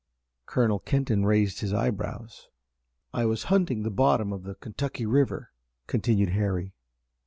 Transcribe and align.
Colonel 0.47 0.79
Kenton 0.79 1.27
raised 1.27 1.59
his 1.59 1.73
eyebrows. 1.73 2.47
"I 3.13 3.25
was 3.27 3.43
hunting 3.53 3.83
the 3.83 3.91
bottom 3.91 4.33
of 4.33 4.41
the 4.45 4.55
Kentucky 4.55 5.05
River," 5.05 5.51
continued 5.85 6.29
Harry. 6.29 6.73